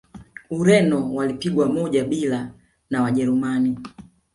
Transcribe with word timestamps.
ureno 0.49 1.13
walipigwa 1.15 1.65
moja 1.69 2.03
bila 2.05 2.51
na 2.89 3.01
wajerumani 3.03 3.77